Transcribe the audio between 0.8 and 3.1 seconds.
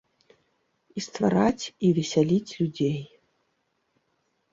І ствараць, і весяліць людзей.